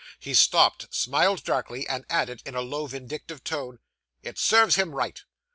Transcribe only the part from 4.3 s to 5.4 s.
serves him right!